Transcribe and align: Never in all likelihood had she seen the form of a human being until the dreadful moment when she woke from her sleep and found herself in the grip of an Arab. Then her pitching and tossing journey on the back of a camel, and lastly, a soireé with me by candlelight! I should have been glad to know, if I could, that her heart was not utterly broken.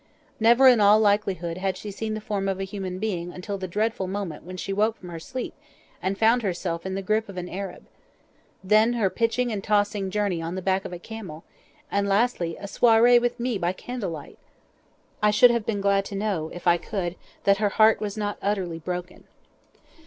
Never 0.39 0.67
in 0.67 0.81
all 0.81 0.99
likelihood 0.99 1.59
had 1.59 1.77
she 1.77 1.91
seen 1.91 2.15
the 2.15 2.21
form 2.21 2.47
of 2.49 2.59
a 2.59 2.63
human 2.63 2.97
being 2.97 3.31
until 3.31 3.59
the 3.59 3.67
dreadful 3.67 4.07
moment 4.07 4.43
when 4.43 4.57
she 4.57 4.73
woke 4.73 4.97
from 4.97 5.09
her 5.09 5.19
sleep 5.19 5.53
and 6.01 6.17
found 6.17 6.41
herself 6.41 6.87
in 6.87 6.95
the 6.95 7.03
grip 7.03 7.29
of 7.29 7.37
an 7.37 7.47
Arab. 7.47 7.85
Then 8.63 8.93
her 8.93 9.11
pitching 9.11 9.51
and 9.51 9.63
tossing 9.63 10.09
journey 10.09 10.41
on 10.41 10.55
the 10.55 10.61
back 10.63 10.85
of 10.85 10.91
a 10.91 10.97
camel, 10.97 11.43
and 11.91 12.09
lastly, 12.09 12.57
a 12.57 12.65
soireé 12.65 13.21
with 13.21 13.39
me 13.39 13.59
by 13.59 13.73
candlelight! 13.73 14.39
I 15.21 15.29
should 15.29 15.51
have 15.51 15.67
been 15.67 15.81
glad 15.81 16.03
to 16.05 16.15
know, 16.15 16.49
if 16.51 16.65
I 16.65 16.77
could, 16.77 17.15
that 17.43 17.57
her 17.57 17.69
heart 17.69 18.01
was 18.01 18.17
not 18.17 18.39
utterly 18.41 18.79
broken. 18.79 19.25